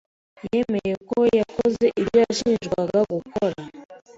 yemeye 0.51 0.93
ko 1.09 1.17
yakoze 1.39 1.85
ibyo 1.99 2.17
yashinjwaga 2.25 2.99
gukora. 3.13 3.59